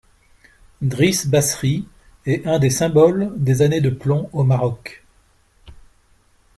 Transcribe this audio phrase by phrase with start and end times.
[0.81, 1.87] Driss Basri
[2.25, 5.03] est un des symboles des années de plomb au Maroc.